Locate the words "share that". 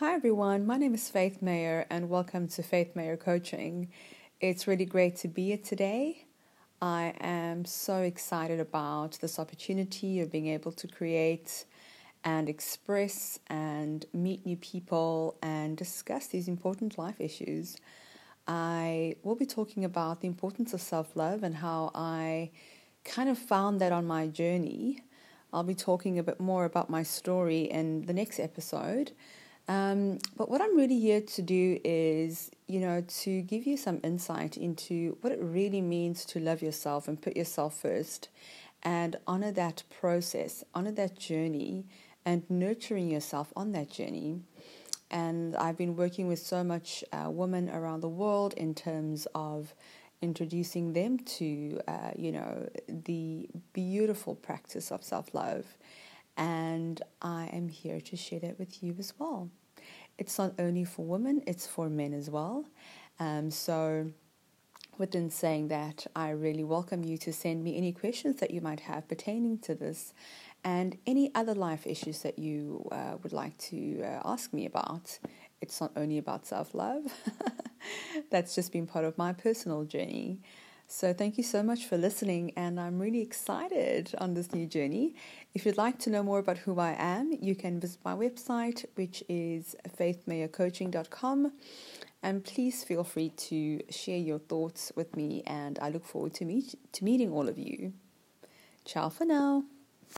58.16-58.58